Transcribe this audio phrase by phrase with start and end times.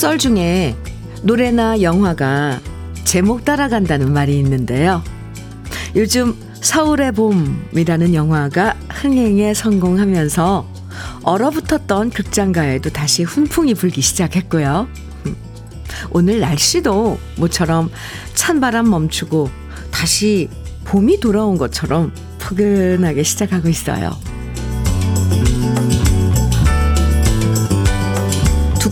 [0.00, 0.74] 속설 중에
[1.24, 2.62] 노래나 영화가
[3.04, 5.02] 제목 따라간다는 말이 있는데요.
[5.94, 10.66] 요즘 서울의 봄이라는 영화가 흥행에 성공하면서
[11.22, 14.88] 얼어붙었던 극장가에도 다시 훈풍이 불기 시작했고요.
[16.12, 17.90] 오늘 날씨도 모처럼
[18.34, 19.50] 찬바람 멈추고
[19.90, 20.48] 다시
[20.86, 24.16] 봄이 돌아온 것처럼 포근하게 시작하고 있어요.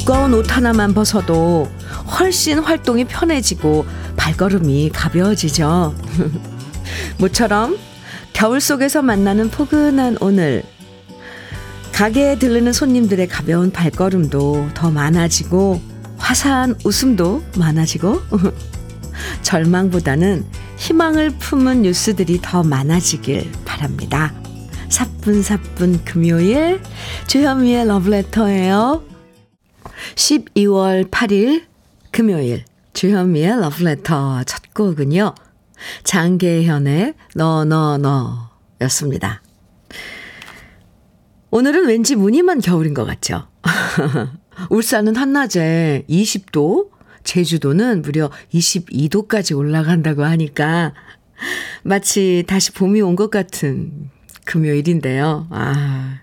[0.09, 1.71] 두꺼운 옷 하나만 벗어도
[2.19, 3.85] 훨씬 활동이 편해지고
[4.17, 5.95] 발걸음이 가벼워지죠.
[7.21, 7.77] 모처럼
[8.33, 10.63] 겨울 속에서 만나는 포근한 오늘.
[11.93, 15.83] 가게에 들르는 손님들의 가벼운 발걸음도 더 많아지고
[16.17, 18.23] 화사한 웃음도 많아지고
[19.43, 20.47] 절망보다는
[20.79, 24.33] 희망을 품은 뉴스들이 더 많아지길 바랍니다.
[24.89, 26.81] 사뿐사뿐 금요일
[27.27, 29.08] 주현미의 러브레터예요.
[30.15, 31.65] 12월 8일
[32.11, 35.35] 금요일 주현미의 러브레터 첫 곡은요.
[36.05, 38.51] 장계현의 너너너
[38.83, 39.43] 였습니다.
[41.51, 43.49] 오늘은 왠지 무늬만 겨울인 것 같죠?
[44.71, 46.91] 울산은 한낮에 20도,
[47.23, 50.95] 제주도는 무려 22도까지 올라간다고 하니까
[51.85, 54.11] 마치 다시 봄이 온 것 같은
[54.45, 55.47] 금요일인데요.
[55.51, 56.21] 아,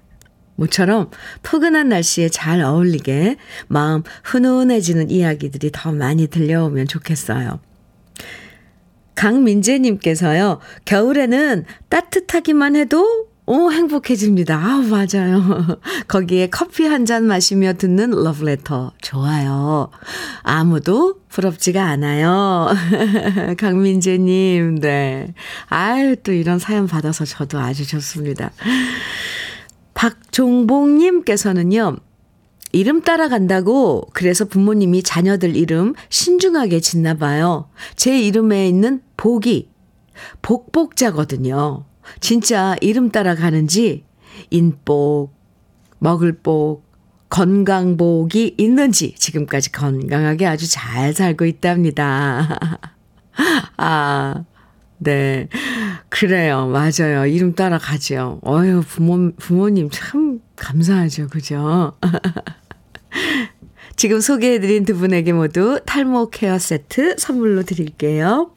[0.55, 1.09] 모처럼
[1.43, 7.59] 포근한 날씨에 잘 어울리게 마음 훈훈해지는 이야기들이 더 많이 들려오면 좋겠어요.
[9.15, 14.55] 강민재님께서요, 겨울에는 따뜻하기만 해도 오, 행복해집니다.
[14.57, 15.77] 아, 맞아요.
[16.09, 18.93] 거기에 커피 한 잔 마시며 듣는 러브레터.
[19.03, 19.91] 좋아요.
[20.41, 22.69] 아무도 부럽지가 않아요.
[23.59, 25.33] 강민재님, 네.
[25.67, 28.49] 아유, 또 이런 사연 받아서 저도 아주 좋습니다.
[29.95, 31.97] 박종봉님께서는요,
[32.71, 37.69] 이름 따라간다고 그래서 부모님이 자녀들 이름 신중하게 짓나 봐요.
[37.95, 39.69] 제 이름에 있는 복이
[40.41, 41.85] 복복자거든요.
[42.19, 44.03] 진짜 이름 따라가는지
[44.49, 45.33] 인복,
[45.99, 46.83] 먹을복,
[47.29, 52.79] 건강복이 있는지 지금까지 건강하게 아주 잘 살고 있답니다.
[53.77, 54.43] 아,
[54.97, 55.47] 네.
[56.17, 56.67] 그래요.
[56.67, 57.25] 맞아요.
[57.25, 58.39] 이름 따라 가죠.
[58.41, 61.27] 어휴, 부모, 부모님 참 감사하죠.
[61.27, 61.97] 그죠?
[63.97, 68.51] 지금 소개해드린 두 분에게 모두 탈모 케어 세트 선물로 드릴게요.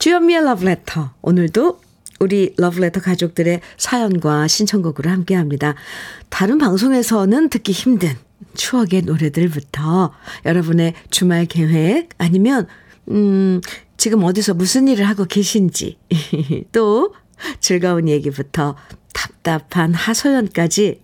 [0.00, 1.14] 주연미의 러브레터.
[1.22, 1.78] 오늘도
[2.18, 5.76] 우리 러브레터 가족들의 사연과 신청곡으로 함께 합니다.
[6.30, 8.12] 다른 방송에서는 듣기 힘든
[8.54, 10.12] 추억의 노래들부터
[10.44, 12.66] 여러분의 주말 계획 아니면,
[13.08, 13.60] 음,
[13.96, 15.98] 지금 어디서 무슨 일을 하고 계신지
[16.72, 17.14] 또
[17.60, 18.76] 즐거운 얘기부터
[19.12, 21.00] 답답한 하소연까지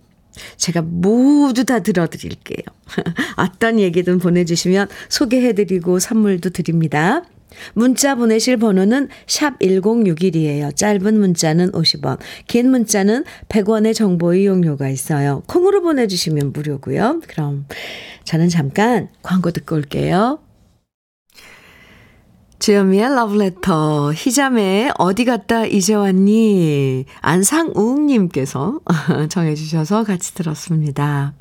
[0.57, 2.63] 제가 모두 다 들어드릴게요.
[3.37, 7.23] 어떤 얘기든 보내주시면 소개해드리고 선물도 드립니다.
[7.75, 10.75] 문자 보내실 번호는 샵 1061이에요.
[10.75, 12.17] 짧은 문자는 50원,
[12.47, 15.43] 긴 문자는 100원의 정보 이용료가 있어요.
[15.47, 17.21] 콩으로 보내주시면 무료고요.
[17.27, 17.67] 그럼
[18.23, 20.39] 저는 잠깐 광고 듣고 올게요.
[22.63, 27.03] 주현미의 러브레터, 희자매, 어디 갔다 이제 왔니?
[27.19, 28.79] 안상웅님께서
[29.27, 31.33] 정해주셔서 같이 들었습니다.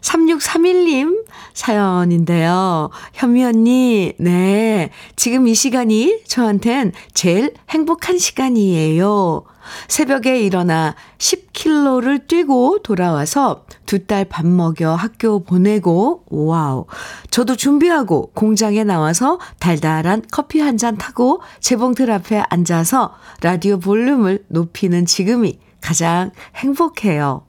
[0.00, 1.24] 3631님
[1.54, 2.90] 사연인데요.
[3.14, 4.90] 현미 언니, 네.
[5.16, 9.44] 지금 이 시간이 저한텐 제일 행복한 시간이에요.
[9.88, 16.86] 새벽에 일어나 10km를 뛰고 돌아와서 두 딸 밥 먹여 학교 보내고, 와우.
[17.30, 25.04] 저도 준비하고 공장에 나와서 달달한 커피 한 잔 타고 재봉틀 앞에 앉아서 라디오 볼륨을 높이는
[25.04, 27.44] 지금이 가장 행복해요.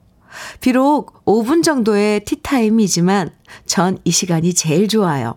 [0.60, 3.30] 비록 5분 정도의 티타임이지만
[3.66, 5.34] 전 이 시간이 제일 좋아요.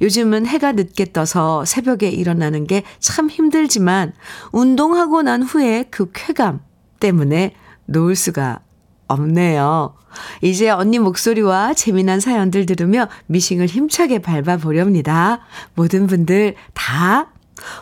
[0.00, 4.12] 요즘은 해가 늦게 떠서 새벽에 일어나는 게 참 힘들지만
[4.52, 6.60] 운동하고 난 후에 그 쾌감
[7.00, 7.54] 때문에
[7.86, 8.60] 놓을 수가
[9.08, 9.94] 없네요.
[10.42, 15.40] 이제 언니 목소리와 재미난 사연들 들으며 미싱을 힘차게 밟아보렵니다.
[15.74, 17.32] 모든 분들 다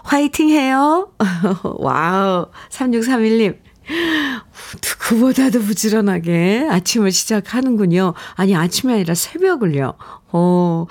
[0.04, 1.12] 화이팅 해요.
[1.78, 2.46] 와우.
[2.70, 3.58] 3631님.
[5.10, 8.14] 누구보다도 부지런하게 아침을 시작하는군요.
[8.34, 9.94] 아니, 아침이 아니라 새벽을요.
[10.32, 10.86] 어,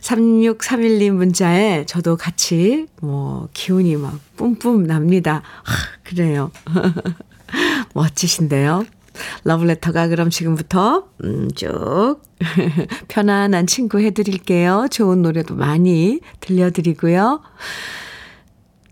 [0.00, 5.42] 3631님 문자에 저도 같이 뭐 기운이 막 뿜뿜 납니다.
[5.64, 6.50] 아, 그래요.
[7.94, 8.84] 멋지신데요.
[9.44, 12.16] 러브레터가 그럼 지금부터 음, 쭉
[13.08, 14.86] 편안한 친구 해드릴게요.
[14.90, 17.42] 좋은 노래도 많이 들려드리고요.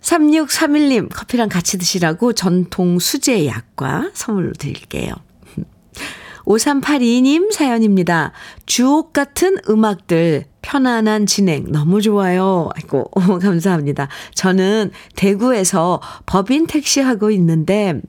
[0.00, 5.14] 3631님 커피랑 같이 드시라고 전통 수제 약과 선물로 드릴게요.
[6.44, 8.32] 5382님 사연입니다.
[8.67, 12.70] 주옥 같은 음악들, 편안한 진행 너무 좋아요.
[12.75, 13.05] 아이고,
[13.41, 14.08] 감사합니다.
[14.35, 18.00] 저는 대구에서 법인 택시 하고 있는데,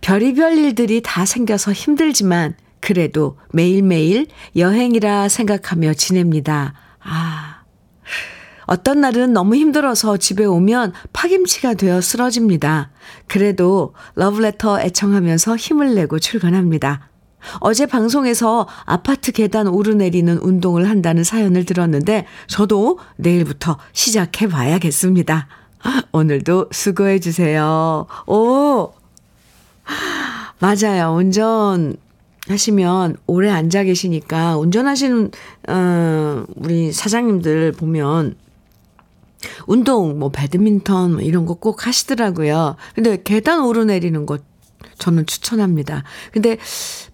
[0.00, 6.74] 별의별 일들이 다 생겨서 힘들지만, 그래도 매일매일 여행이라 생각하며 지냅니다.
[7.00, 7.45] 아.
[8.66, 12.90] 어떤 날은 너무 힘들어서 집에 오면 파김치가 되어 쓰러집니다.
[13.26, 17.08] 그래도 러브레터 애청하면서 힘을 내고 출근합니다.
[17.60, 25.46] 어제 방송에서 아파트 계단 오르내리는 운동을 한다는 사연을 들었는데 저도 내일부터 시작해 봐야겠습니다.
[26.12, 28.06] 오늘도 수고해 주세요.
[28.26, 28.92] 오!
[30.58, 31.14] 맞아요.
[31.16, 31.96] 운전
[32.48, 35.30] 하시면 오래 앉아 계시니까 운전하시는
[35.68, 38.36] 어 우리 사장님들 보면
[39.66, 42.76] 운동 뭐 배드민턴 뭐 이런 거 꼭 하시더라고요.
[42.94, 44.38] 근데 계단 오르내리는 거
[44.98, 46.04] 저는 추천합니다.
[46.32, 46.58] 근데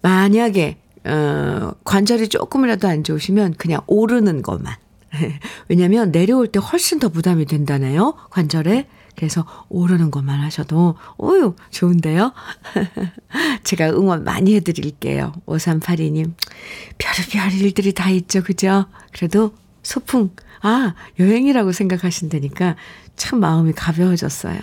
[0.01, 4.75] 만약에 어 관절이 조금이라도 안 좋으시면 그냥 오르는 것만.
[5.69, 8.13] 왜냐면 내려올 때 훨씬 더 부담이 된다네요.
[8.29, 8.87] 관절에.
[9.15, 12.33] 그래서 오르는 것만 하셔도, 오유, 좋은데요?
[13.63, 15.33] 제가 응원 많이 해드릴게요.
[15.45, 16.33] 5382님.
[16.97, 18.85] 별의별 일들이 다 있죠, 그죠?
[19.11, 19.53] 그래도
[19.83, 20.31] 소풍,
[20.63, 22.77] 아, 여행이라고 생각하신다니까
[23.17, 24.59] 참 마음이 가벼워졌어요.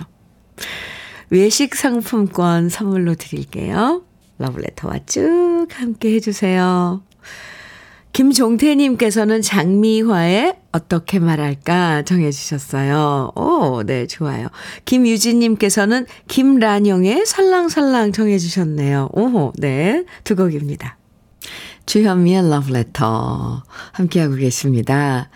[1.28, 4.02] 외식 상품권 선물로 드릴게요.
[4.38, 7.02] 러블레터와 쭉 함께 해주세요.
[8.12, 13.32] 김종태님께서는 장미화의 어떻게 말할까 정해주셨어요.
[13.36, 14.48] 오, 네, 좋아요.
[14.86, 19.10] 김유진님께서는 김란영의 살랑살랑 정해주셨네요.
[19.12, 20.96] 오호, 네, 두 곡입니다.
[21.86, 23.62] 주현미의 러브레터
[23.92, 25.28] 함께하고 계십니다.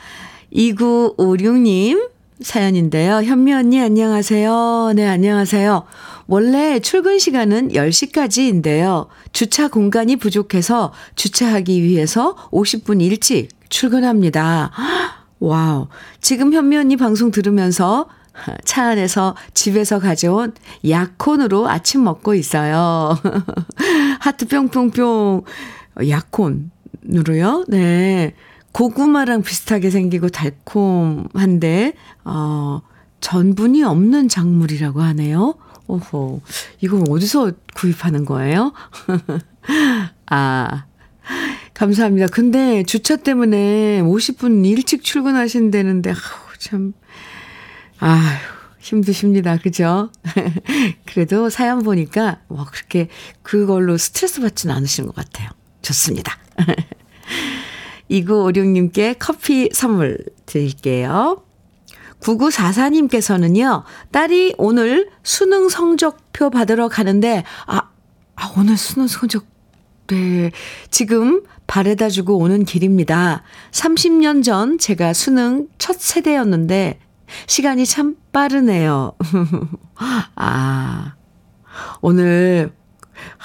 [0.55, 2.11] 2956님
[2.41, 3.23] 사연인데요.
[3.23, 4.93] 현미 언니 안녕하세요.
[4.95, 5.85] 네, 안녕하세요.
[6.27, 9.09] 원래 출근 시간은 10시까지인데요.
[9.33, 14.71] 주차 공간이 부족해서 주차하기 위해서 50분 일찍 출근합니다.
[15.41, 15.89] 와우.
[16.21, 18.07] 지금 현미 언니 방송 들으면서
[18.65, 20.53] 차 안에서 집에서 가져온
[20.89, 23.19] 야콘으로 아침 먹고 있어요.
[24.21, 25.45] 하트 뿅뿅뿅.
[26.09, 27.65] 야콘으로요?
[27.69, 28.35] 네.
[28.75, 31.95] 고구마랑 비슷하게 생기고 달콤한데,
[32.25, 32.83] 어,
[33.21, 35.55] 전분이 없는 작물이라고 하네요.
[35.87, 36.43] 오호.
[36.81, 38.73] 이거 어디서 구입하는 거예요?
[40.27, 40.87] 아,
[41.73, 42.27] 감사합니다.
[42.27, 46.95] 근데 주차 때문에 50분 일찍 출근하신다는데, 아우, 참,
[48.01, 48.21] 아휴,
[48.81, 49.57] 힘드십니다.
[49.57, 50.11] 그죠?
[51.07, 53.09] 그래도 사연 보니까, 뭐, 그렇게
[53.43, 55.49] 그걸로 스트레스 받지는 않으시는 것 같아요.
[55.81, 56.37] 좋습니다.
[58.11, 61.43] 2956님께 커피 선물 드릴게요.
[62.21, 67.91] 9944님께서는요, 딸이 오늘 수능 성적표 받으러 가는데, 아,
[68.37, 69.47] 아, 오늘 수능 성적,
[70.07, 70.51] 네.
[70.91, 73.43] 지금 바래다 주고 오는 길입니다.
[73.71, 76.99] 30년 전 제가 수능 첫 세대였는데,
[77.47, 79.13] 시간이 참 빠르네요.
[80.37, 81.15] 아,
[82.01, 82.73] 오늘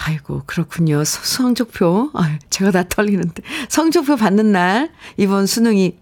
[0.01, 1.03] 아이고, 그렇군요.
[1.03, 2.11] 성적표.
[2.13, 3.43] 아, 제가 다 떨리는데.
[3.67, 5.97] 성적표 받는 날, 이번 수능이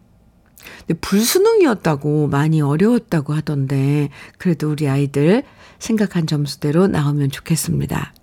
[1.01, 5.44] 불수능이었다고 많이 어려웠다고 하던데, 그래도 우리 아이들
[5.80, 8.13] 생각한 점수대로 나오면 좋겠습니다.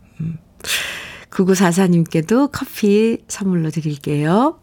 [1.31, 2.49] 9944님께도 음.
[2.53, 4.61] 커피 선물로 드릴게요.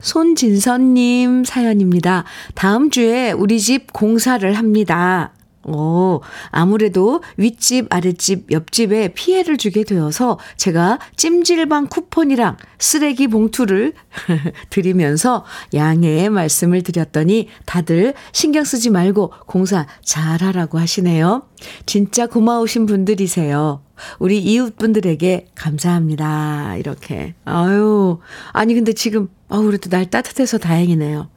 [0.00, 2.24] 손진선님 사연입니다.
[2.54, 5.34] 다음 주에 우리 집 공사를 합니다.
[5.64, 13.92] 오, 아무래도 윗집, 아랫집, 옆집에 피해를 주게 되어서 제가 찜질방 쿠폰이랑 쓰레기 봉투를
[14.70, 21.42] 드리면서 양해의 말씀을 드렸더니 다들 신경 쓰지 말고 공사 잘하라고 하시네요.
[21.86, 23.82] 진짜 고마우신 분들이세요.
[24.18, 26.76] 우리 이웃분들에게 감사합니다.
[26.76, 27.34] 이렇게.
[27.44, 28.18] 아유,
[28.52, 31.28] 아니, 근데 지금, 아우, 그래도 날 따뜻해서 다행이네요.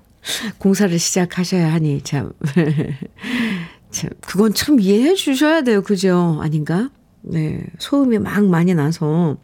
[0.58, 2.34] 공사를 시작하셔야 하니, 참.
[4.22, 5.82] 그건 참 이해해 주셔야 돼요.
[5.82, 6.40] 그죠?
[6.42, 6.90] 아닌가?
[7.22, 7.66] 네.
[7.80, 9.38] 소음이 막 많이 나서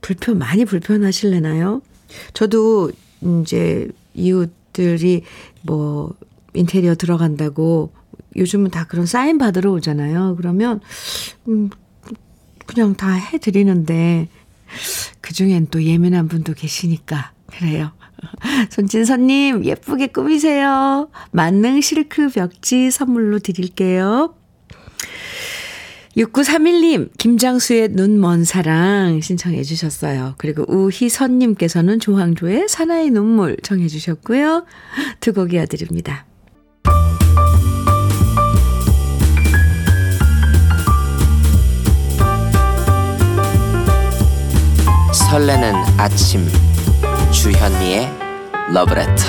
[0.00, 1.82] 불편, 많이 불편하실래나요?
[2.34, 2.90] 저도
[3.42, 5.22] 이제 이웃들이
[5.62, 6.14] 뭐
[6.54, 7.92] 인테리어 들어간다고
[8.36, 10.36] 요즘은 다 그런 사인 받으러 오잖아요.
[10.36, 10.80] 그러면,
[11.48, 11.70] 음,
[12.66, 14.28] 그냥 다 해드리는데,
[15.20, 17.92] 그 중엔 또 예민한 분도 계시니까, 그래요.
[18.70, 21.10] 손진선님, 예쁘게 꾸미세요.
[21.32, 24.34] 만능 실크 벽지 선물로 드릴게요.
[26.16, 30.34] 6931님, 김장수의 눈 먼 사랑 신청해 주셨어요.
[30.38, 34.64] 그리고 우희선님께서는 조항조의 사나이 눈물 정해 주셨고요.
[35.20, 36.26] 두 곡 이어드립니다.
[45.12, 46.46] 설레는 아침
[47.32, 48.10] 주현미의
[48.74, 49.24] 러브레터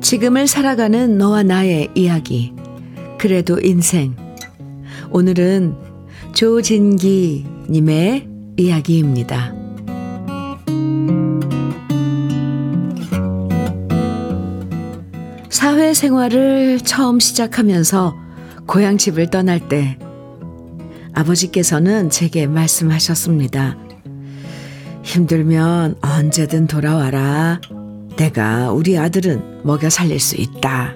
[0.00, 2.54] 지금을 살아가는 너와 나의 이야기.
[3.18, 4.16] 그래도 인생.
[5.10, 5.74] 오늘은
[6.34, 9.57] 조진기 님의 이야기입니다.
[15.68, 18.16] 사회생활을 처음 시작하면서
[18.66, 19.98] 고향 집을 떠날 때
[21.12, 23.76] 아버지께서는 제게 말씀하셨습니다.
[25.02, 27.60] 힘들면 언제든 돌아와라.
[28.16, 30.94] 내가 우리 아들은 먹여 살릴 수 있다.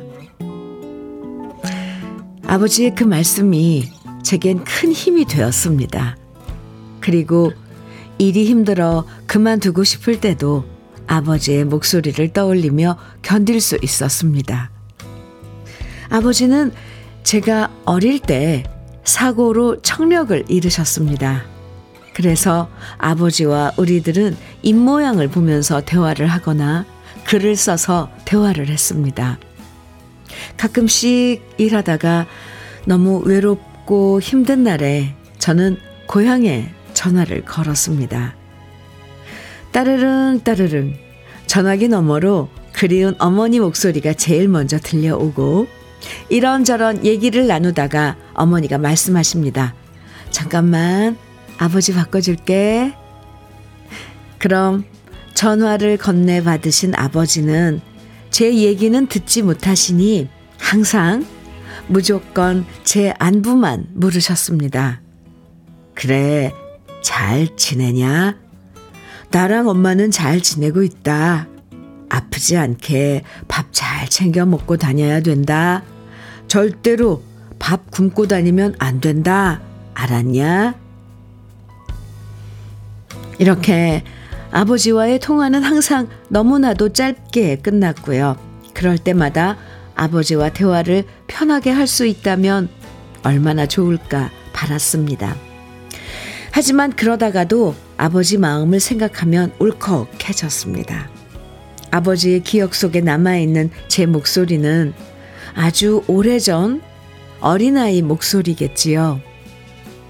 [2.46, 3.90] 아버지의 그 말씀이
[4.22, 6.16] 제겐 큰 힘이 되었습니다.
[7.00, 7.52] 그리고
[8.16, 10.64] 일이 힘들어 그만두고 싶을 때도
[11.12, 14.70] 아버지의 목소리를 떠올리며 견딜 수 있었습니다.
[16.08, 16.72] 아버지는
[17.22, 18.64] 제가 어릴 때
[19.04, 21.44] 사고로 청력을 잃으셨습니다.
[22.14, 26.86] 그래서 아버지와 우리들은 입모양을 보면서 대화를 하거나
[27.26, 29.38] 글을 써서 대화를 했습니다.
[30.56, 32.26] 가끔씩 일하다가
[32.86, 35.76] 너무 외롭고 힘든 날에 저는
[36.06, 38.34] 고향에 전화를 걸었습니다.
[39.72, 41.01] 따르릉 따르릉
[41.52, 45.66] 전화기 너머로 그리운 어머니 목소리가 제일 먼저 들려오고
[46.30, 49.74] 이런저런 얘기를 나누다가 어머니가 말씀하십니다.
[50.30, 51.18] 잠깐만
[51.58, 52.94] 아버지 바꿔줄게.
[54.38, 54.84] 그럼
[55.34, 57.82] 전화를 건네 받으신 아버지는
[58.30, 61.26] 제 얘기는 듣지 못하시니 항상
[61.86, 65.02] 무조건 제 안부만 물으셨습니다.
[65.92, 66.50] 그래,
[67.02, 68.41] 잘 지내냐?
[69.32, 71.48] 나랑 엄마는 잘 지내고 있다.
[72.10, 75.82] 아프지 않게 밥 잘 챙겨 먹고 다녀야 된다.
[76.48, 77.22] 절대로
[77.58, 79.60] 밥 굶고 다니면 안 된다.
[79.94, 80.74] 알았냐?
[83.38, 84.04] 이렇게
[84.50, 88.36] 아버지와의 통화는 항상 너무나도 짧게 끝났고요.
[88.74, 89.56] 그럴 때마다
[89.94, 92.68] 아버지와 대화를 편하게 할 수 있다면
[93.22, 95.34] 얼마나 좋을까 바랐습니다.
[96.52, 101.10] 하지만 그러다가도 아버지 마음을 생각하면 울컥해졌습니다.
[101.90, 104.92] 아버지의 기억 속에 남아있는 제 목소리는
[105.54, 106.82] 아주 오래전
[107.40, 109.20] 어린아이 목소리겠지요.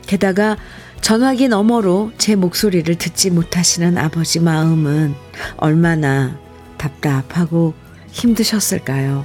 [0.07, 0.57] 게다가
[1.01, 5.15] 전화기 너머로 제 목소리를 듣지 못하시는 아버지 마음은
[5.57, 6.39] 얼마나
[6.77, 7.75] 답답하고
[8.11, 9.25] 힘드셨을까요?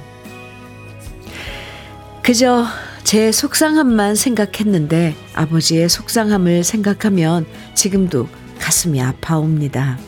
[2.22, 2.64] 그저
[3.08, 8.28] 제 속상함만 생각했는데 아버지의 속상함을 생각하면 지금도
[8.60, 9.98] 가슴이 아파옵니다.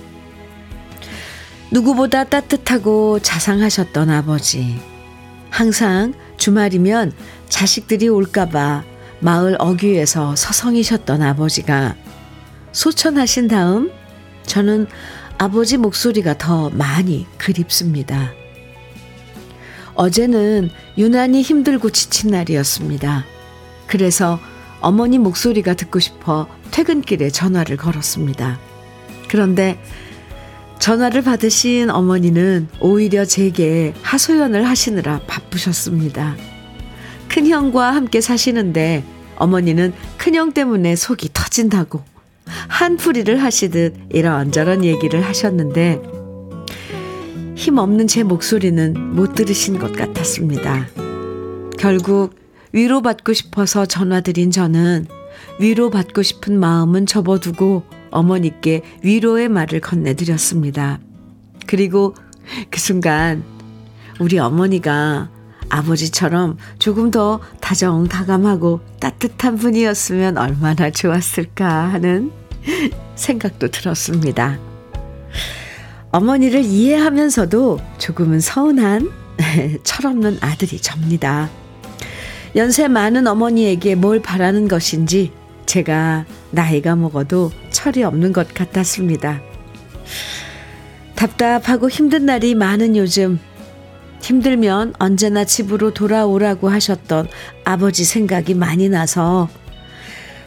[1.70, 4.78] 누구보다 따뜻하고 자상하셨던 아버지.
[5.48, 7.14] 항상 주말이면
[7.48, 8.84] 자식들이 올까봐
[9.20, 11.96] 마을 어귀에서 서성이셨던 아버지가
[12.72, 13.90] 소천하신 다음
[14.44, 14.86] 저는
[15.38, 18.39] 아버지 목소리가 더 많이 그립습니다.
[20.00, 23.26] 어제는 유난히 힘들고 지친 날이었습니다.
[23.86, 24.40] 그래서
[24.80, 28.58] 어머니 목소리가 듣고 싶어 퇴근길에 전화를 걸었습니다.
[29.28, 29.78] 그런데
[30.78, 36.34] 전화를 받으신 어머니는 오히려 제게 하소연을 하시느라 바쁘셨습니다.
[37.28, 39.04] 큰형과 함께 사시는데
[39.36, 42.00] 어머니는 큰형 때문에 속이 터진다고
[42.68, 46.19] 한풀이를 하시듯 이런저런 얘기를 하셨는데
[47.60, 50.86] 힘없는 제 목소리는 못 들으신 것 같았습니다.
[51.78, 52.34] 결국
[52.72, 55.06] 위로받고 싶어서 전화드린 저는
[55.58, 61.00] 위로받고 싶은 마음은 접어두고 어머니께 위로의 말을 건네드렸습니다.
[61.66, 62.14] 그리고
[62.70, 63.44] 그 순간
[64.20, 65.28] 우리 어머니가
[65.68, 72.32] 아버지처럼 조금 더 다정다감하고 따뜻한 분이었으면 얼마나 좋았을까 하는
[73.16, 74.69] 생각도 들었습니다.
[76.12, 79.10] 어머니를 이해하면서도 조금은 서운한
[79.84, 81.48] 철없는 아들이 접니다.
[82.56, 85.32] 연세 많은 어머니에게 뭘 바라는 것인지
[85.66, 89.40] 제가 나이가 먹어도 철이 없는 것 같았습니다.
[91.14, 93.38] 답답하고 힘든 날이 많은 요즘
[94.20, 97.28] 힘들면 언제나 집으로 돌아오라고 하셨던
[97.64, 99.48] 아버지 생각이 많이 나서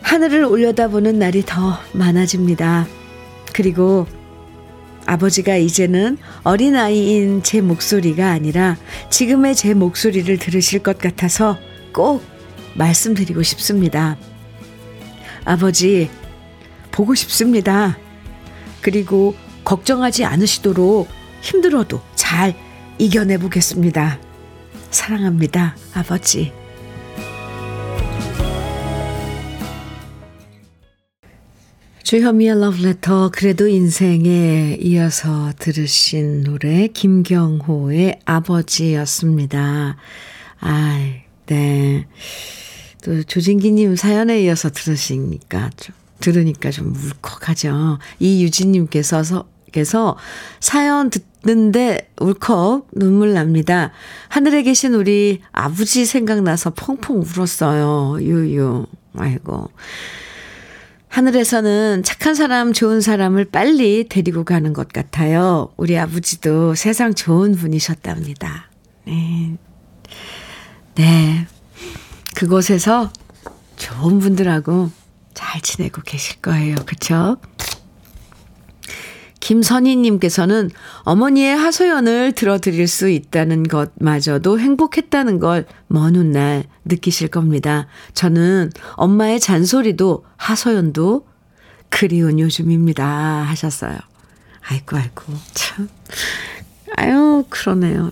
[0.02, 2.86] 하늘을 올려다보는 날이 더 많아집니다.
[3.54, 4.08] 그리고
[5.06, 8.78] 아버지가 이제는 어린아이인 제 목소리가 아니라
[9.10, 11.58] 지금의 제 목소리를 들으실 것 같아서
[11.94, 12.24] 꼭
[12.76, 14.18] 말씀드리고 싶습니다.
[15.46, 16.10] 아버지,
[16.92, 17.98] 보고 싶습니다.
[18.82, 21.08] 그리고 걱정하지 않으시도록
[21.42, 22.56] 힘들어도 잘
[22.98, 24.20] 이겨내 보겠습니다.
[24.92, 26.63] 사랑합니다, 아버지.
[32.04, 39.96] 주현미의 러브레터 그래도 인생에 이어서 들으신 노래 김경호의 아버지였습니다.
[40.60, 41.14] 아,
[41.46, 42.06] 네.
[43.06, 48.00] 또 조진기님 사연에 이어서 들으시니까 좀 들으니까 좀 울컥하죠.
[48.20, 50.18] 이유진님께서 께서
[50.60, 53.92] 사연 듣는데 울컥 눈물 납니다.
[54.28, 58.22] 하늘에 계신 우리 아버지 생각나서 펑펑 울었어요.
[58.22, 58.88] 유유.
[59.16, 59.70] 아이고.
[61.14, 65.72] 하늘에서는 착한 사람, 좋은 사람을 빨리 데리고 가는 것 같아요.
[65.78, 68.72] 우리 아버지도 세상 좋은 분이셨답니다.
[69.06, 69.56] 네.
[70.96, 71.48] 네.
[72.36, 73.14] 그곳에서
[73.76, 74.90] 좋은 분들하고
[75.36, 76.78] 잘 지내고 계실 거예요.
[76.84, 77.38] 그쵸?
[79.44, 80.72] 김선희님께서는
[81.02, 87.86] 어머니의 하소연을 들어드릴 수 있다는 것마저도 행복했다는 걸 먼 훗날 느끼실 겁니다.
[88.16, 91.28] 저는 엄마의 잔소리도 하소연도
[91.90, 93.06] 그리운 요즘입니다.
[93.06, 93.96] 하셨어요.
[94.68, 95.88] 아이고, 아이고, 참.
[96.96, 98.10] 아유, 그러네요.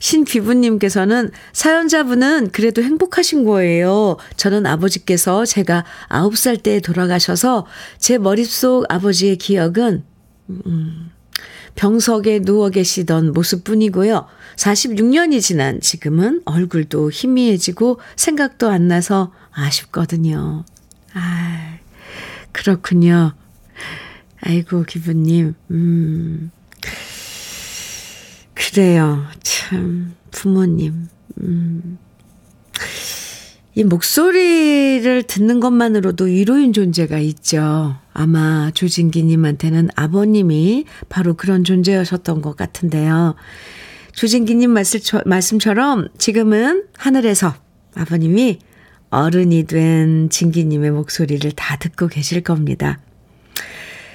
[0.00, 4.16] 신비부님께서는 사연자분은 그래도 행복하신 거예요.
[4.36, 7.66] 저는 아버지께서 제가 9살 때 돌아가셔서
[7.98, 10.04] 제 머릿속 아버지의 기억은,
[10.50, 11.10] 음,
[11.74, 14.26] 병석에 누워 계시던 모습뿐이고요.
[14.56, 20.64] 46년이 지난 지금은 얼굴도 희미해지고 생각도 안 나서 아쉽거든요.
[21.14, 21.78] 아,
[22.52, 23.32] 그렇군요.
[24.42, 26.50] 아이고, 기부님, 음.
[28.54, 29.24] 그래요.
[29.72, 31.08] 참, 부모님.
[31.40, 31.98] 음.
[33.74, 37.96] 이 목소리를 듣는 것만으로도 위로인 존재가 있죠.
[38.12, 43.34] 아마 조진기님한테는 아버님이 바로 그런 존재였었던 것 같은데요.
[44.12, 44.74] 조진기님
[45.24, 47.54] 말씀처럼 지금은 하늘에서
[47.94, 48.58] 아버님이
[49.08, 53.00] 어른이 된 진기님의 목소리를 다 듣고 계실 겁니다.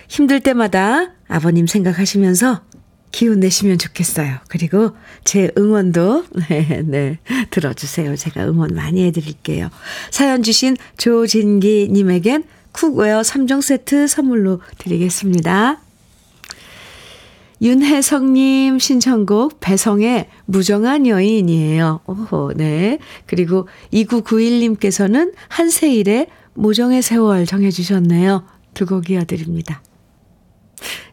[0.07, 2.61] 힘들 때마다 아버님 생각하시면서
[3.11, 4.37] 기운 내시면 좋겠어요.
[4.47, 4.91] 그리고
[5.23, 7.17] 제 응원도, 네, 네,
[7.49, 8.15] 들어주세요.
[8.15, 9.69] 제가 응원 많이 해드릴게요.
[10.11, 12.43] 사연 주신 조진기 님에겐
[12.73, 15.81] cookware 3종 세트 선물로 드리겠습니다.
[17.59, 22.01] 윤혜성님 신청곡 배성의 무정한 여인이에요.
[22.05, 22.99] 오호, 네.
[23.25, 28.43] 그리고 2991님께서는 한세일의 모정의 세월 정해주셨네요.
[28.75, 29.81] 두 곡 이어드립니다.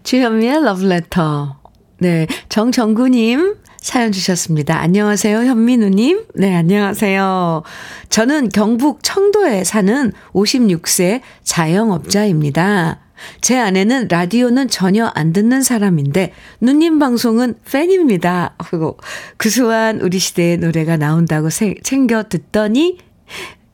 [0.03, 1.64] 주현미의 러브레터.
[2.05, 2.27] 네.
[2.51, 4.79] 정정구님 사연 주셨습니다.
[4.79, 6.27] 안녕하세요, 현민우님.
[6.35, 7.63] 네, 안녕하세요.
[8.11, 13.01] 저는 경북 청도에 사는 56세 자영업자입니다.
[13.41, 18.55] 제 아내는 라디오는 전혀 안 듣는 사람인데, 누님 방송은 팬입니다.
[18.59, 18.99] 그리고
[19.39, 21.49] 구수한 우리 시대의 노래가 나온다고
[21.83, 22.99] 챙겨 듣더니,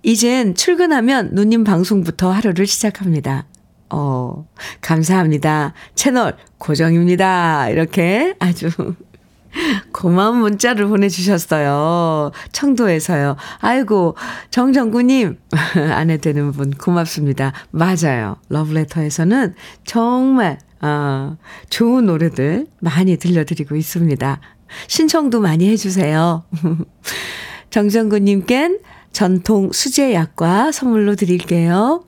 [0.04, 3.49] 이젠 출근하면 누님 방송부터 하루를 시작합니다.
[3.90, 4.46] 어,
[4.80, 5.74] 감사합니다.
[5.94, 7.68] 채널 고정입니다.
[7.70, 8.70] 이렇게 아주
[9.92, 12.30] 고마운 문자를 보내주셨어요.
[12.52, 13.36] 청도에서요.
[13.58, 14.16] 아이고,
[14.50, 15.38] 정정구님,
[15.92, 17.52] 아내 되는 분 고맙습니다.
[17.70, 18.36] 맞아요.
[18.48, 21.36] 러브레터에서는 정말, 어,
[21.68, 24.40] 좋은 노래들 많이 들려드리고 있습니다.
[24.86, 26.44] 신청도 많이 해주세요.
[27.70, 28.80] 정정구님껜
[29.12, 32.04] 전통 수제약과 선물로 드릴게요.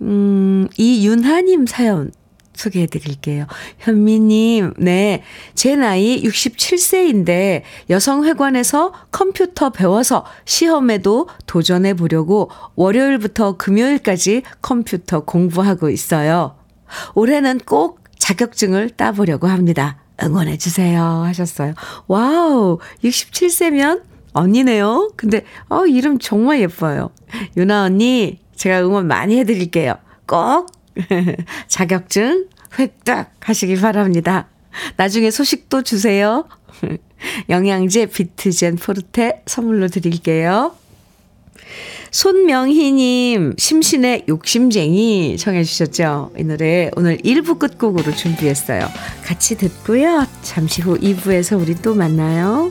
[0.00, 2.12] 음, 이윤하님 사연
[2.56, 3.46] 소개해 드릴게요.
[3.78, 5.22] 현미님, 네.
[5.54, 16.56] 제 나이 67세인데 여성회관에서 컴퓨터 배워서 시험에도 도전해 보려고 월요일부터 금요일까지 컴퓨터 공부하고 있어요.
[17.14, 19.98] 올해는 꼭 자격증을 따보려고 합니다.
[20.22, 21.02] 응원해 주세요.
[21.24, 21.74] 하셨어요.
[22.06, 25.12] 와우, 67세면 언니네요.
[25.16, 27.10] 근데, 어, 이름 정말 예뻐요.
[27.56, 29.94] 유나 언니, 제가 응원 많이 해드릴게요.
[30.26, 30.66] 꼭
[31.68, 32.46] 자격증
[32.78, 34.48] 획득 하시기 바랍니다.
[34.96, 36.46] 나중에 소식도 주세요.
[37.48, 40.74] 영양제 비트젠 포르테 선물로 드릴게요.
[42.10, 46.32] 손명희님, 심신의 욕심쟁이 청해주셨죠?
[46.38, 48.88] 이 노래 오늘 1부 끝곡으로 준비했어요.
[49.24, 50.26] 같이 듣고요.
[50.42, 52.70] 잠시 후 2부에서 우리 또 만나요.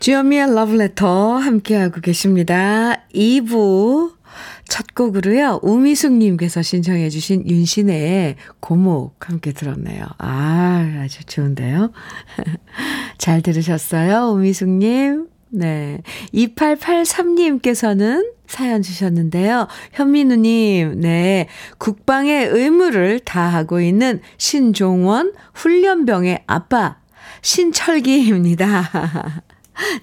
[0.00, 3.02] 주현미의 Letter 함께하고 계십니다.
[3.14, 4.14] 2부
[4.66, 5.60] 첫 곡으로요.
[5.62, 10.06] 우미숙님께서 신청해 주신 윤신의 고목 함께 들었네요.
[10.16, 11.92] 아, 아주 좋은데요.
[13.18, 15.26] 잘 들으셨어요, 우미숙님?
[15.50, 16.00] 네.
[16.32, 19.68] 2883님께서는 사연 주셨는데요.
[19.92, 21.46] 현민우님, 네.
[21.76, 26.96] 국방의 의무를 다하고 있는 신종원 훈련병의 아빠,
[27.42, 29.42] 신철기입니다.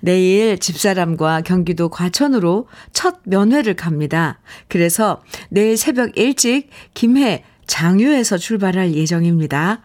[0.01, 4.39] 내일 집사람과 경기도 과천으로 첫 면회를 갑니다.
[4.67, 9.81] 그래서 내일 새벽 일찍 김해 장유에서 출발할 예정입니다.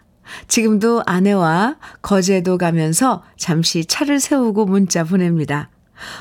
[0.48, 5.70] 지금도 아내와 거제도 가면서 잠시 차를 세우고 문자 보냅니다.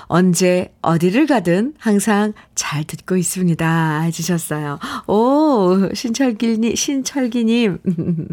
[0.03, 4.01] 언제 어디를 가든 항상 잘 듣고 있습니다.
[4.01, 4.79] 해주셨어요.
[5.07, 7.79] 오, 신철기님, 신철기님.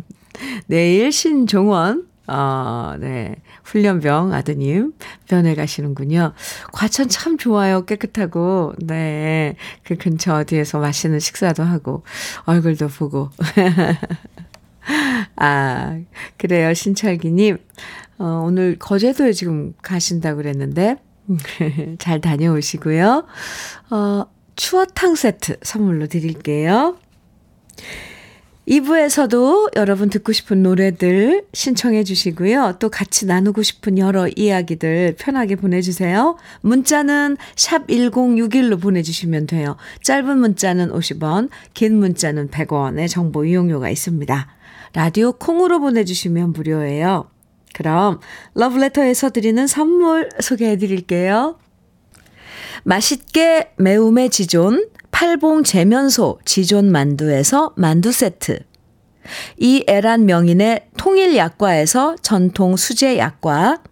[0.66, 3.36] 내일 신종원, 어, 네.
[3.68, 4.94] 훈련병 아드님
[5.28, 6.32] 변해 가시는군요.
[6.72, 7.84] 과천 참 좋아요.
[7.84, 8.72] 깨끗하고.
[8.78, 9.56] 네.
[9.84, 12.02] 그 근처 어디에서 맛있는 식사도 하고,
[12.44, 13.30] 얼굴도 보고.
[15.36, 15.98] 아,
[16.38, 16.72] 그래요.
[16.72, 17.58] 신철기님.
[18.18, 20.96] 어, 오늘 거제도에 지금 가신다고 그랬는데,
[21.98, 23.26] 잘 다녀오시고요.
[23.90, 24.24] 어,
[24.56, 26.96] 추어탕 세트 선물로 드릴게요.
[28.68, 32.76] 2부에서도 여러분 듣고 싶은 노래들 신청해 주시고요.
[32.78, 36.36] 또 같이 나누고 싶은 여러 이야기들 편하게 보내주세요.
[36.60, 39.76] 문자는 샵 1061로 보내주시면 돼요.
[40.02, 44.48] 짧은 문자는 50원, 긴 문자는 100원의 정보 이용료가 있습니다.
[44.92, 47.30] 라디오 콩으로 보내주시면 무료예요.
[47.72, 48.20] 그럼
[48.54, 51.58] 러브레터에서 드리는 선물 소개해 드릴게요.
[52.84, 58.60] 맛있게 매움의 지존 팔봉 재면소 지존 만두에서 만두 세트.
[59.56, 63.82] 이 애란 명인의 통일 약과에서 전통 수제 약과.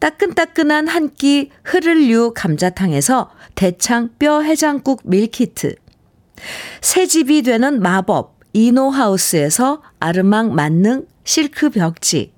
[0.00, 5.76] 따끈따끈한 한 끼 흐를류 감자탕에서 대창 뼈 해장국 밀키트.
[6.82, 12.34] 새 집이 되는 마법 이노하우스에서 아르망 만능 실크 벽지.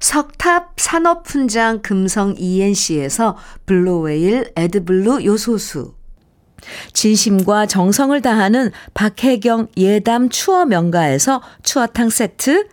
[0.00, 5.95] 석탑 산업훈장 금성 ENC에서 블루웨일 에드블루 요소수.
[6.92, 12.68] 진심과 정성을 다하는 박혜경 예담 추어 명가에서 추어탕 세트,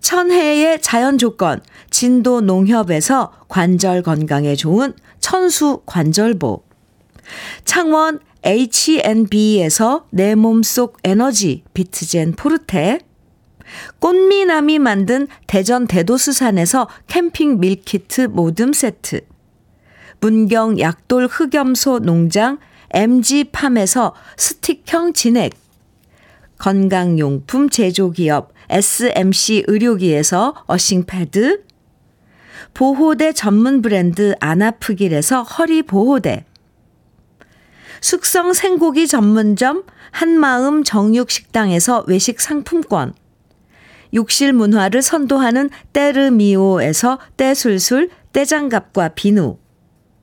[0.00, 6.64] 천혜의 자연 조건, 진도 농협에서 관절 건강에 좋은 천수 관절보,
[7.64, 12.98] 창원 H&B에서 내 몸속 에너지 비트젠 포르테,
[14.00, 19.20] 꽃미남이 만든 대전 대도수산에서 캠핑 밀키트 모듬 세트,
[20.20, 22.58] 문경 약돌 흑염소 농장
[22.92, 25.52] MG팜에서 스틱형 진액,
[26.58, 31.64] 건강용품 제조기업 SMC 의료기에서 어싱패드,
[32.74, 36.44] 보호대 전문 브랜드 아나프길에서 허리보호대,
[38.00, 43.14] 숙성 생고기 전문점 한마음 정육식당에서 외식 상품권,
[44.14, 49.56] 욕실 문화를 선도하는 때르미오에서 때술술 때장갑과 비누,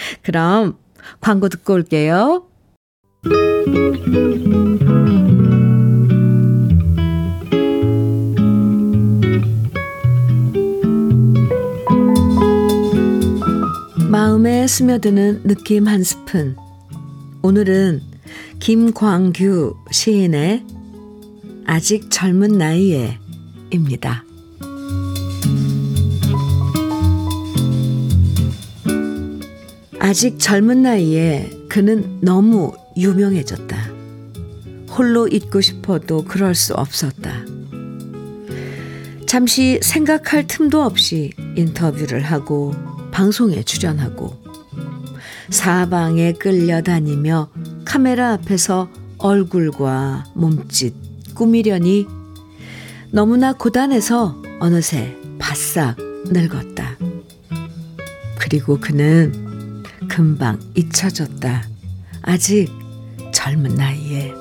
[0.22, 0.78] 그럼
[1.20, 2.44] 광고 듣고 올게요.
[14.10, 16.56] 마음에 스며드는 느낌 한 스푼.
[17.42, 18.02] 오늘은
[18.58, 20.64] 김광규 시인의
[21.66, 23.18] 아직 젊은 나이에
[23.70, 24.24] 입니다.
[30.00, 33.76] 아직 젊은 나이에 그는 너무 유명해졌다.
[34.90, 37.44] 홀로 있고 싶어도 그럴 수 없었다.
[39.26, 42.74] 잠시 생각할 틈도 없이 인터뷰를 하고
[43.10, 44.36] 방송에 출연하고
[45.50, 47.50] 사방에 끌려다니며
[47.84, 50.94] 카메라 앞에서 얼굴과 몸짓
[51.34, 52.06] 꾸미려니
[53.10, 56.96] 너무나 고단해서 어느새 바싹 늙었다.
[58.38, 59.47] 그리고 그는
[60.08, 61.62] 금방 잊혀졌다.
[62.22, 62.68] 아직
[63.32, 64.32] 젊은 나이에.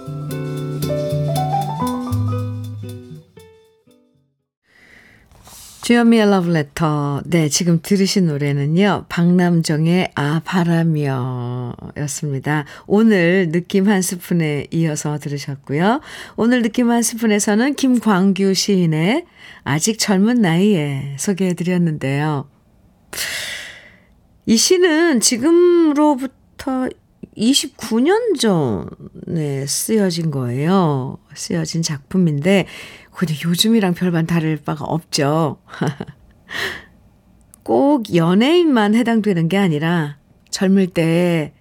[5.88, 7.21] 주현미의 러브레터.
[7.27, 9.06] 네, 지금 들으신 노래는요.
[9.08, 12.65] 박남정의 아, 바람이여 였습니다.
[12.88, 16.01] 오늘 느낌 한 스푼에 이어서 들으셨고요.
[16.36, 19.25] 오늘 느낌 한 스푼에서는 김광규 시인의
[19.63, 22.49] 아직 젊은 나이에 소개해 드렸는데요.
[24.47, 26.88] 이 시는 지금으로부터
[27.36, 31.17] 29년 전에 쓰여진 거예요.
[31.36, 32.65] 쓰여진 작품인데,
[33.12, 35.57] 근데 요즘이랑 별반 다를 바가 없죠.
[37.63, 40.17] 꼭 연예인만 해당되는 게 아니라
[40.49, 41.53] 젊을 때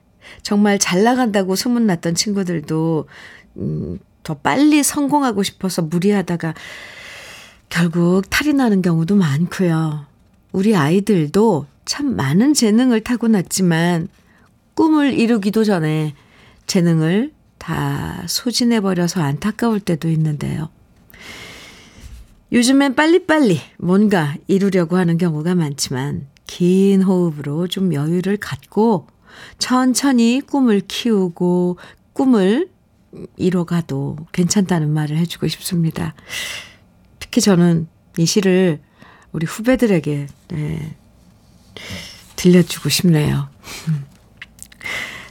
[0.42, 3.08] 정말 잘 나간다고 소문났던 친구들도
[3.56, 6.54] 음, 더 빨리 성공하고 싶어서 무리하다가
[7.68, 10.06] 결국 탈이 나는 경우도 많고요.
[10.52, 14.08] 우리 아이들도 참 많은 재능을 타고났지만
[14.74, 16.14] 꿈을 이루기도 전에
[16.66, 20.68] 재능을 다 소진해버려서 안타까울 때도 있는데요.
[22.52, 29.06] 요즘엔 빨리빨리 뭔가 이루려고 하는 경우가 많지만 긴 호흡으로 좀 여유를 갖고
[29.58, 31.78] 천천히 꿈을 키우고
[32.12, 32.68] 꿈을
[33.36, 36.14] 이뤄가도 괜찮다는 말을 해주고 싶습니다.
[37.18, 38.80] 특히 저는 이 시를
[39.32, 40.96] 우리 후배들에게 네,
[42.36, 43.48] 들려주고 싶네요.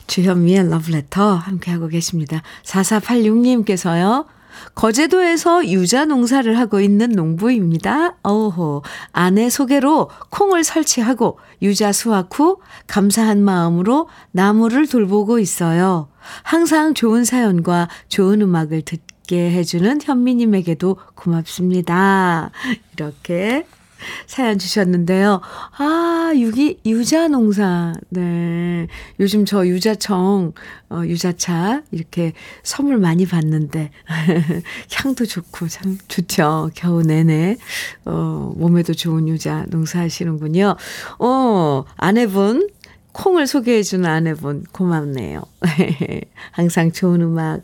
[0.08, 2.41] 주현미의 러브레터 함께하고 계십니다.
[2.63, 4.25] 4486님께서요.
[4.73, 8.15] 거제도에서 유자 농사를 하고 있는 농부입니다.
[8.23, 16.10] 어호, 아내 소개로 콩을 설치하고 유자 수확 후 감사한 마음으로 나무를 돌보고 있어요.
[16.43, 22.51] 항상 좋은 사연과 좋은 음악을 듣게 해주는 현미님에게도 고맙습니다.
[22.93, 23.65] 이렇게
[24.27, 25.41] 사연 주셨는데요.
[25.77, 27.93] 아, 유기, 유자 농사.
[28.10, 28.88] 네.
[29.19, 30.53] 요즘 저 유자청,
[30.89, 33.91] 어, 유자차 이렇게 선물 많이 받는데,
[34.93, 36.71] 향도 좋고 참 좋죠.
[36.75, 37.58] 겨우 내내,
[38.05, 40.75] 어, 몸에도 좋은 유자 농사 하시는군요.
[41.19, 42.69] 어, 아내분,
[43.12, 45.41] 콩을 소개해주는 아내분, 고맙네요.
[46.51, 47.62] 항상 좋은 음악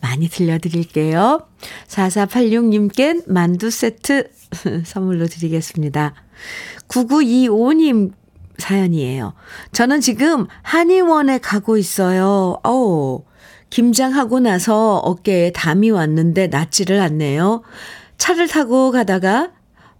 [0.00, 1.40] 많이 들려드릴게요.
[1.88, 4.28] 4486님께 만두 세트
[4.84, 6.14] 선물로 드리겠습니다.
[6.88, 8.12] 9925님
[8.58, 9.34] 사연이에요.
[9.72, 12.58] 저는 지금 한의원에 가고 있어요.
[12.62, 13.24] 어우,
[13.70, 17.62] 김장하고 나서 어깨에 담이 왔는데 낫지를 않네요.
[18.18, 19.52] 차를 타고 가다가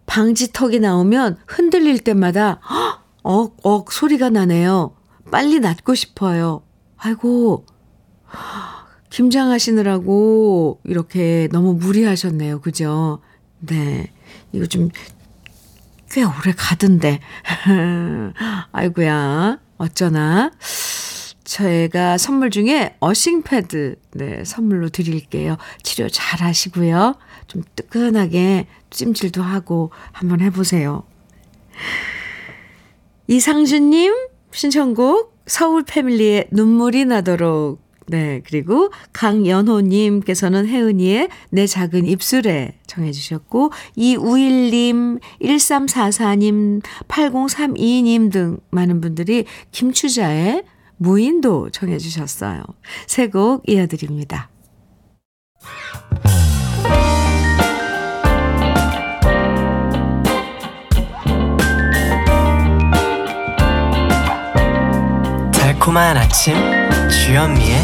[0.07, 2.61] 방지턱이 나오면 흔들릴 때마다
[3.23, 4.95] 억, 억 소리가 나네요.
[5.31, 6.63] 빨리 낫고 싶어요.
[6.97, 7.65] 아이고,
[9.11, 12.61] 김장하시느라고 이렇게 너무 무리하셨네요.
[12.61, 13.21] 그죠?
[13.61, 14.13] 네.
[14.53, 14.91] 이거 좀
[16.11, 17.21] 꽤 오래 가던데.
[18.73, 20.51] 아이고야, 어쩌나.
[21.45, 25.57] 저희가 선물 중에 어싱 패드, 네, 선물로 드릴게요.
[25.83, 27.15] 치료 잘 하시고요.
[27.47, 31.05] 좀 뜨끈하게 찜질도 하고 한번 해보세요.
[33.27, 34.13] 이상준님
[34.53, 46.83] 신청곡 서울 패밀리의 눈물이 나도록 네, 그리고 강연호님께서는 혜은이의 내 작은 입술에 정해주셨고, 이우일님, 1344님,
[47.07, 50.65] 8032님 등 많은 분들이 김추자의
[50.97, 52.65] 무인도 정해주셨어요.
[53.07, 54.51] 새곡 이어드립니다.
[65.81, 66.55] 달콤한 아침
[67.09, 67.79] 주현미의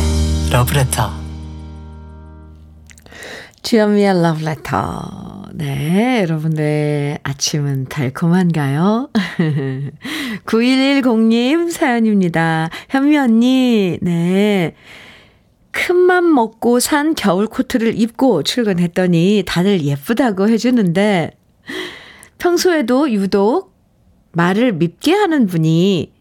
[0.53, 1.11] 러브레터
[3.63, 9.09] 주현미의 러브레터 네 여러분들 아침은 달콤한가요?
[10.45, 12.69] 9110님 사연입니다.
[12.91, 14.75] 현미 언니 네
[15.71, 21.31] 큰맘 먹고 산 겨울 코트를 입고 출근했더니 다들 예쁘다고 해주는데
[22.37, 23.75] 평소에도 유독
[24.33, 26.16] 말을 밉게 하는 분이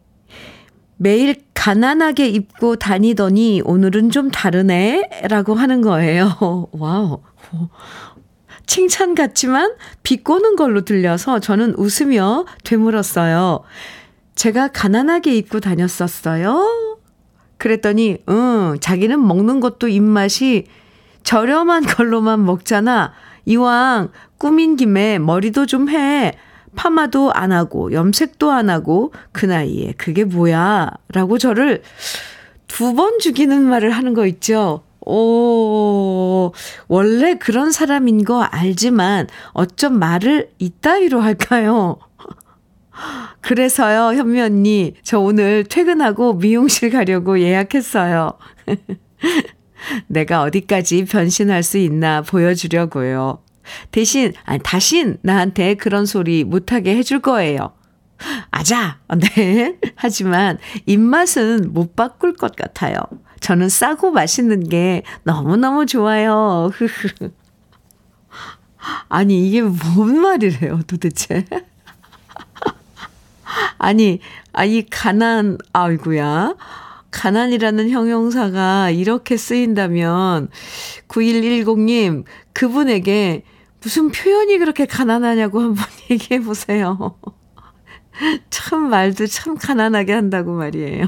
[0.97, 5.23] 매일 가난하게 입고 다니더니 오늘은 좀 다르네?
[5.29, 6.67] 라고 하는 거예요.
[6.71, 7.21] 와우.
[8.65, 13.62] 칭찬 같지만 비꼬는 걸로 들려서 저는 웃으며 되물었어요.
[14.36, 16.99] 제가 가난하게 입고 다녔었어요?
[17.58, 20.65] 그랬더니, 응, 자기는 먹는 것도 입맛이
[21.23, 23.13] 저렴한 걸로만 먹잖아.
[23.45, 26.34] 이왕 꾸민 김에 머리도 좀 해.
[26.75, 30.91] 파마도 안 하고 염색도 안 하고 그 나이에 그게 뭐야?
[31.13, 31.81] 라고 저를
[32.67, 34.83] 두 번 죽이는 말을 하는 거 있죠.
[35.01, 36.51] 오,
[36.88, 41.97] 원래 그런 사람인 거 알지만 어쩜 말을 이따위로 할까요?
[43.41, 48.33] 그래서요, 현미 언니, 저 오늘 퇴근하고 미용실 가려고 예약했어요.
[50.07, 53.39] 내가 어디까지 변신할 수 있나 보여주려고요.
[53.91, 57.73] 대신, 아니, 다신 나한테 그런 소리 못하게 해줄 거예요.
[58.51, 58.99] 아자!
[59.36, 59.78] 네.
[59.95, 62.97] 하지만 입맛은 못 바꿀 것 같아요.
[63.39, 66.71] 저는 싸고 맛있는 게 너무너무 좋아요.
[69.10, 71.45] 아니, 이게 뭔 말이래요, 도대체?
[73.78, 74.19] 아니,
[74.54, 76.56] 아, 이 가난, 아이구야.
[77.12, 80.49] 가난이라는 형용사가 이렇게 쓰인다면
[81.08, 83.43] 9110님 그분에게
[83.85, 87.19] 무슨 표현이 그렇게 가난하냐고 한번 얘기해 보세요.
[88.49, 91.05] 참 말도 참 가난하게 한다고 말이에요.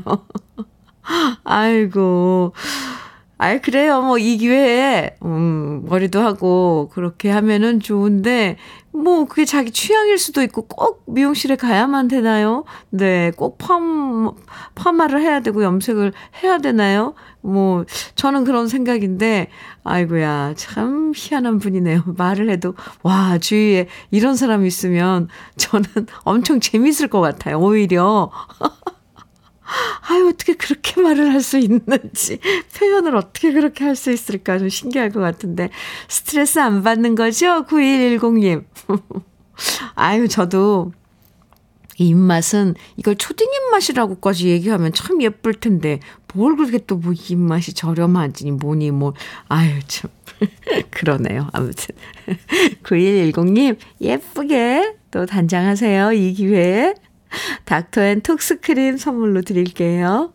[1.44, 2.54] 아이고.
[3.40, 4.02] 아이, 그래요.
[4.02, 8.58] 뭐, 이 기회에, 음, 머리도 하고, 그렇게 하면은 좋은데,
[8.92, 12.64] 뭐, 그게 자기 취향일 수도 있고, 꼭 미용실에 가야만 되나요?
[12.90, 14.34] 네, 꼭 펌,
[14.74, 17.14] 파마를 해야 되고, 염색을 해야 되나요?
[17.42, 19.50] 뭐, 저는 그런 생각인데,
[19.84, 22.06] 아이고야, 참 희한한 분이네요.
[22.18, 22.74] 말을 해도,
[23.04, 25.86] 와, 주위에 이런 사람이 있으면, 저는
[26.24, 28.32] 엄청 재밌을 것 같아요, 오히려.
[30.10, 32.40] 아유, 어떻게 그렇게 말을 할 수 있는지,
[32.78, 35.70] 표현을 어떻게 그렇게 할 수 있을까 좀 신기할 것 같은데,
[36.08, 37.66] 스트레스 안 받는 거죠?
[37.66, 38.64] 9110님.
[39.96, 40.92] 아유, 저도
[42.00, 46.00] 이 입맛은 이걸 초딩 입맛이라고까지 얘기하면 참 예쁠 텐데,
[46.34, 49.14] 뭘 그렇게 또 뭐 입맛이 저렴하지, 뭐니, 뭐,
[49.50, 50.12] 아유, 참.
[50.92, 51.50] 그러네요.
[51.54, 51.96] 아무튼.
[52.84, 56.12] 9110님, 예쁘게 또 단장하세요.
[56.14, 56.94] 이 기회에.
[57.66, 60.34] 닥터앤 톡스크림 선물로 드릴게요.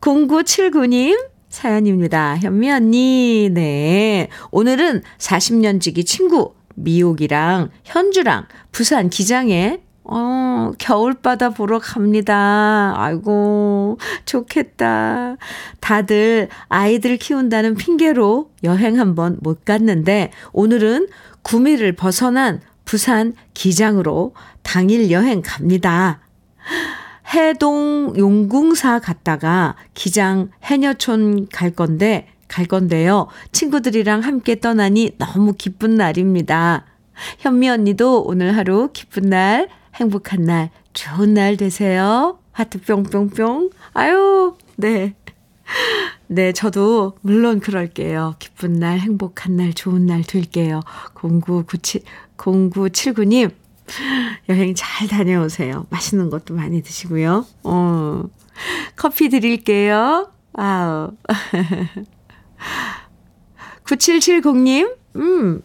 [0.00, 2.38] 0979님 사연입니다.
[2.38, 4.28] 현미 언니, 네.
[4.50, 12.92] 오늘은 40년 지기 친구 미옥이랑 현주랑 부산 기장에 어, 겨울바다 보러 갑니다.
[12.96, 15.36] 아이고, 좋겠다.
[15.80, 21.06] 다들 아이들 키운다는 핑계로 여행 한번 못 갔는데, 오늘은
[21.42, 26.20] 구미를 벗어난 부산 기장으로 당일 여행 갑니다.
[27.34, 33.28] 해동 용궁사 갔다가 기장 해녀촌 갈 건데, 갈 건데요.
[33.52, 36.84] 친구들이랑 함께 떠나니 너무 기쁜 날입니다.
[37.38, 42.38] 현미 언니도 오늘 하루 기쁜 날, 행복한 날, 좋은 날 되세요.
[42.52, 43.70] 하트 뿅뿅뿅.
[43.94, 45.14] 아유, 네.
[46.32, 48.36] 네, 저도 물론 그럴게요.
[48.38, 50.80] 기쁜 날, 행복한 날, 좋은 날 될게요.
[51.14, 52.00] 0997,
[52.38, 53.50] 0979님,
[54.48, 55.86] 여행 잘 다녀오세요.
[55.90, 57.44] 맛있는 것도 많이 드시고요.
[57.64, 58.24] 어,
[58.96, 60.32] 커피 드릴게요.
[60.54, 61.12] 아우.
[63.84, 65.60] 9770님, 음,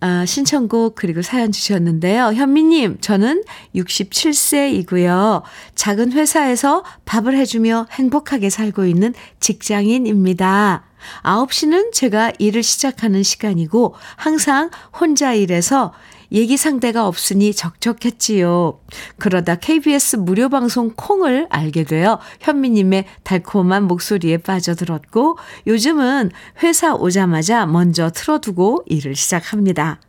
[0.00, 2.32] 아, 신청곡 그리고 사연 주셨는데요.
[2.34, 5.42] 현미님, 저는 67세이고요.
[5.74, 10.84] 작은 회사에서 밥을 해주며 행복하게 살고 있는 직장인입니다.
[11.22, 15.92] 9시는 제가 일을 시작하는 시간이고 항상 혼자 일해서
[16.32, 18.80] 얘기 상대가 없으니 적적했지요.
[19.18, 26.30] 그러다 KBS 무료 방송 콩을 알게 되어 현미님의 달콤한 목소리에 빠져들었고 요즘은
[26.62, 30.00] 회사 오자마자 먼저 틀어두고 일을 시작합니다.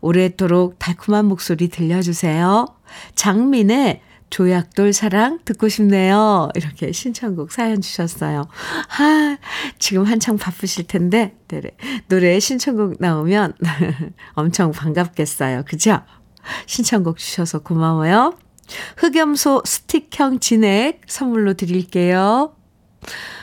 [0.00, 2.66] 오랫도록 달콤한 목소리 들려주세요.
[3.14, 4.00] 장민의
[4.34, 6.48] 조약돌 사랑 듣고 싶네요.
[6.56, 8.48] 이렇게 신청곡 사연 주셨어요.
[8.98, 9.38] 아,
[9.78, 11.70] 지금 한창 바쁘실 텐데, 노래,
[12.08, 13.54] 노래 신청곡 나오면
[14.34, 15.62] 엄청 반갑겠어요.
[15.68, 16.00] 그죠?
[16.66, 18.36] 신청곡 주셔서 고마워요.
[18.96, 22.56] 흑염소 스틱형 진액 선물로 드릴게요.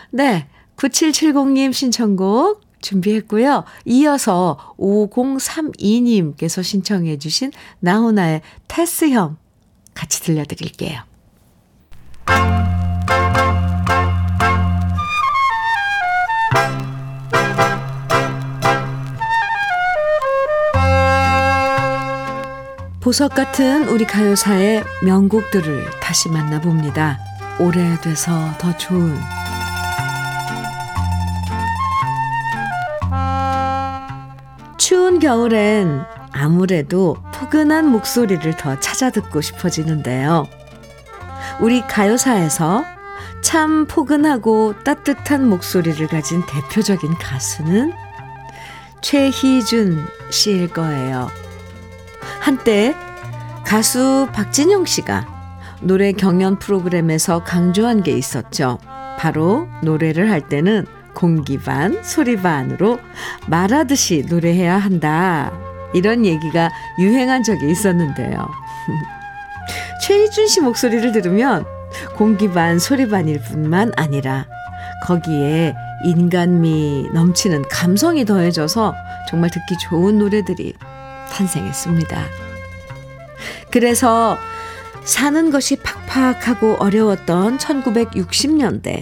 [0.09, 0.49] 네.
[0.76, 3.63] 9770님 신청곡 준비했고요.
[3.86, 9.38] 이어서 5032님께서 신청해 주신 나훈아의 테스형
[9.93, 11.01] 같이 들려드릴게요.
[23.01, 27.17] 보석 같은 우리 가요사의 명곡들을 다시 만나봅니다.
[27.59, 29.19] 오래돼서 더 좋은
[34.77, 40.47] 추운 겨울엔 아무래도 포근한 목소리를 더 찾아 듣고 싶어지는데요.
[41.59, 42.84] 우리 가요사에서
[43.41, 47.91] 참 포근하고 따뜻한 목소리를 가진 대표적인 가수는
[49.01, 51.29] 최희준 씨일 거예요.
[52.39, 52.95] 한때
[53.65, 55.27] 가수 박진영 씨가
[55.82, 58.77] 노래 경연 프로그램에서 강조한 게 있었죠.
[59.17, 62.99] 바로 노래를 할 때는 공기 반, 소리 반으로
[63.47, 65.51] 말하듯이 노래해야 한다.
[65.93, 66.69] 이런 얘기가
[66.99, 68.49] 유행한 적이 있었는데요.
[70.01, 71.65] 최희준 씨 목소리를 들으면
[72.15, 74.45] 공기 반, 소리 반일 뿐만 아니라
[75.03, 78.95] 거기에 인간미 넘치는 감성이 더해져서
[79.29, 80.73] 정말 듣기 좋은 노래들이
[81.31, 82.23] 탄생했습니다.
[83.71, 84.37] 그래서
[85.03, 89.01] 사는 것이 팍팍하고 어려웠던 1960년대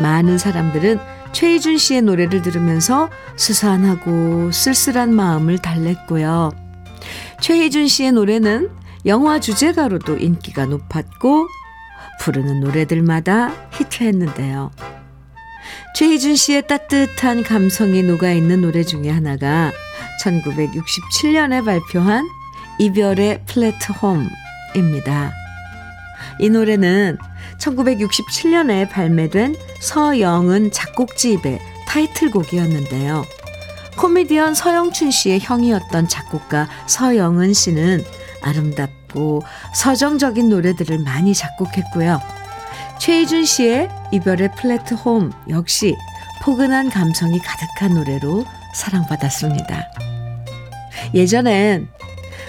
[0.00, 0.98] 많은 사람들은
[1.32, 6.52] 최희준 씨의 노래를 들으면서 수산하고 쓸쓸한 마음을 달랬고요.
[7.40, 8.70] 최희준 씨의 노래는
[9.06, 11.48] 영화 주제가로도 인기가 높았고
[12.20, 14.70] 부르는 노래들마다 히트했는데요.
[15.96, 19.72] 최희준 씨의 따뜻한 감성이 녹아있는 노래 중에 하나가
[20.22, 22.26] 1967년에 발표한
[22.78, 25.32] 이별의 플랫홈입니다.
[26.38, 27.18] 이 노래는
[27.58, 33.24] 1967년에 발매된 서영은 작곡집의 타이틀곡이었는데요.
[33.96, 38.04] 코미디언 서영춘 씨의 형이었던 작곡가 서영은 씨는
[38.42, 39.42] 아름답고
[39.74, 42.20] 서정적인 노래들을 많이 작곡했고요.
[42.98, 45.96] 최희준 씨의 이별의 플랫홈 역시
[46.42, 49.90] 포근한 감성이 가득한 노래로 사랑받았습니다.
[51.14, 51.88] 예전엔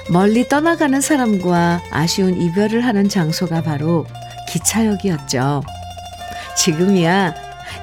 [0.09, 4.05] 멀리 떠나가는 사람과 아쉬운 이별을 하는 장소가 바로
[4.53, 5.63] 기차역이었죠.
[6.55, 7.33] 지금이야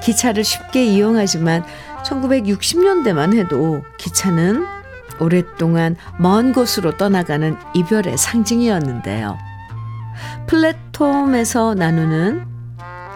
[0.03, 1.65] 기차를 쉽게 이용하지만
[2.05, 4.65] 1960년대만 해도 기차는
[5.19, 9.37] 오랫동안 먼 곳으로 떠나가는 이별의 상징이었는데요.
[10.47, 12.47] 플랫폼에서 나누는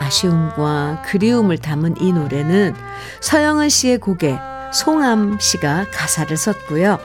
[0.00, 2.74] 아쉬움과 그리움을 담은 이 노래는
[3.20, 4.38] 서영은 씨의 곡에
[4.72, 6.98] 송암 씨가 가사를 썼고요.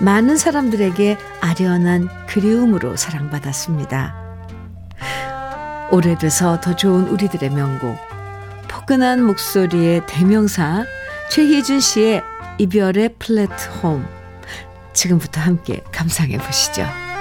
[0.00, 4.21] 많은 사람들에게 아련한 그리움으로 사랑받았습니다.
[5.92, 7.98] 오래돼서 더 좋은 우리들의 명곡,
[8.66, 10.86] 포근한 목소리의 대명사
[11.30, 12.22] 최희준 씨의
[12.56, 14.06] 이별의 플랫홈
[14.94, 17.11] 지금부터 함께 감상해 보시죠.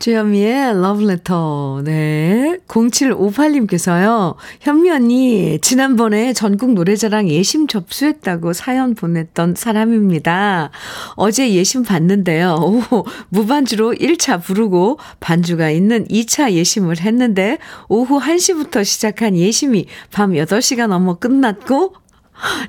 [0.00, 1.82] 주현미의 러브레터.
[1.84, 2.56] 네.
[2.68, 4.34] 0758님께서요.
[4.60, 10.70] 현미 언니, 지난번에 전국 노래자랑 예심 접수했다고 사연 보냈던 사람입니다.
[11.16, 12.80] 어제 예심 봤는데요.
[12.90, 17.58] 오, 무반주로 1차 부르고 반주가 있는 2차 예심을 했는데
[17.90, 21.92] 오후 1시부터 시작한 예심이 밤 8시가 넘어 끝났고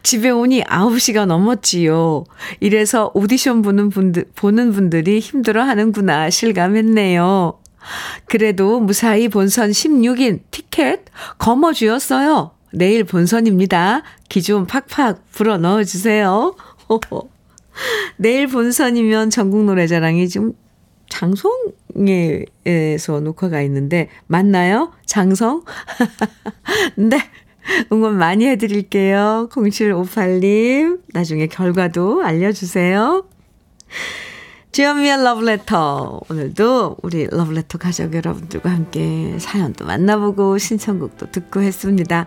[0.04, 2.26] 집에 오니 9시가 넘었지요.
[2.60, 7.60] 이래서 오디션 보는 분들, 보는 분들이 힘들어 하는구나 실감했네요.
[8.26, 11.06] 그래도 무사히 본선 16인 티켓
[11.38, 12.52] 거머 쥐었어요.
[12.74, 14.04] 내일 본선입니다.
[14.30, 16.56] 기좀 팍팍 불어 넣어주세요.
[18.18, 20.54] 내일 본선이면 전국 노래자랑이 지금
[21.10, 21.60] 장송에서
[23.22, 24.94] 녹화가 있는데 맞나요?
[25.06, 25.64] 장성?
[26.96, 27.18] 네.
[27.92, 29.50] 응원 많이 해드릴게요.
[29.52, 31.02] 0758님.
[31.14, 33.26] 나중에 결과도 알려주세요.
[34.72, 36.22] 주현미의 러브레터.
[36.30, 42.26] 오늘도 우리 러브레터 가족 여러분들과 함께 사연도 만나보고 신청곡도 듣고 했습니다.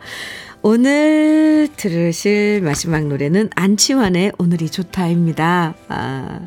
[0.61, 5.74] 오늘 들으실 마지막 노래는 안치환의 오늘이 좋다입니다.
[5.89, 6.41] 아,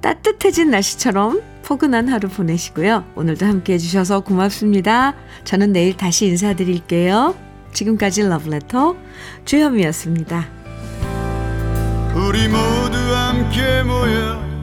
[0.00, 3.04] 따뜻해진 날씨처럼 포근한 하루 보내시고요.
[3.14, 5.14] 오늘도 함께 해주셔서 고맙습니다.
[5.44, 7.53] 저는 내일 다시 인사드릴게요.
[7.74, 8.96] 지금까지 러브레터
[9.44, 10.46] 주현미였습니다.
[12.14, 14.53] 우리 모두 함께 모여